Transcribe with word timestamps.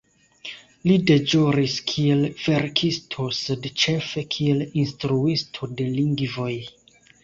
Li 0.91 0.95
deĵoris 1.11 1.75
kiel 1.91 2.25
verkisto 2.47 3.29
sed 3.43 3.71
ĉefe 3.85 4.27
kiel 4.35 4.69
instruisto 4.85 5.75
de 5.79 5.91
lingvoj. 6.03 6.55